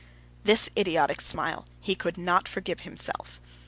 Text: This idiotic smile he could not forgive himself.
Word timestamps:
This 0.43 0.67
idiotic 0.75 1.21
smile 1.21 1.63
he 1.79 1.93
could 1.93 2.17
not 2.17 2.47
forgive 2.47 2.79
himself. 2.79 3.39